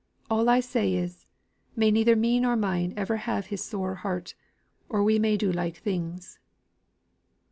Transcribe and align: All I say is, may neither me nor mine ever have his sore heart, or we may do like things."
All 0.31 0.49
I 0.49 0.61
say 0.61 0.95
is, 0.95 1.27
may 1.75 1.91
neither 1.91 2.15
me 2.15 2.39
nor 2.39 2.55
mine 2.55 2.91
ever 2.97 3.17
have 3.17 3.45
his 3.45 3.63
sore 3.63 3.93
heart, 3.93 4.33
or 4.89 5.03
we 5.03 5.19
may 5.19 5.37
do 5.37 5.51
like 5.51 5.77
things." 5.77 6.39